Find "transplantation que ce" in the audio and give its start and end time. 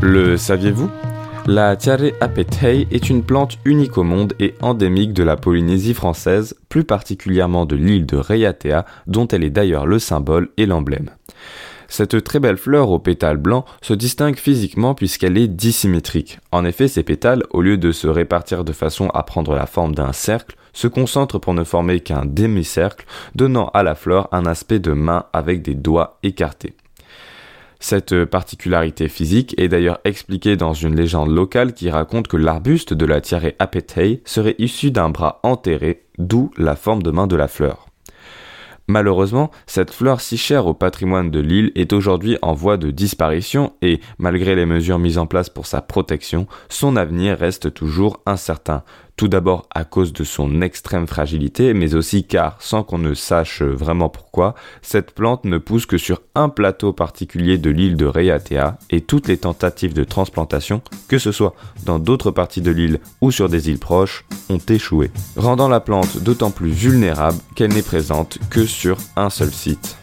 60.04-61.32